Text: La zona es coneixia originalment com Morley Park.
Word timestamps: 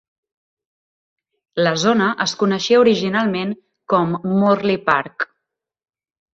La 1.67 1.73
zona 1.83 2.07
es 2.25 2.33
coneixia 2.41 2.81
originalment 2.87 3.55
com 3.95 4.19
Morley 4.41 4.83
Park. 4.91 5.31